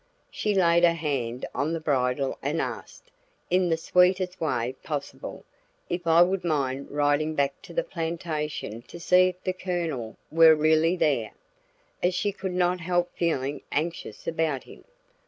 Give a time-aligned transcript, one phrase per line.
[0.31, 3.11] She laid her hand on the bridle and asked,
[3.51, 5.45] in the sweetest way possible,
[5.89, 10.55] if I would mind riding back to the plantation to see if the Colonel were
[10.55, 11.33] really there,
[12.01, 14.85] as she could not help feeling anxious about him.